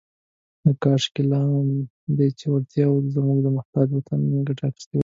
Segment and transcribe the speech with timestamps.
[0.83, 1.47] «کاشکې، لهٔ
[2.17, 4.99] دې وړتیاوو زموږ محتاج وطن ګټه اخیستې وای.»